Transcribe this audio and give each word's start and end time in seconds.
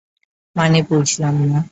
মানে 0.55 0.79
বুঝলাম 0.89 1.35
না? 1.49 1.59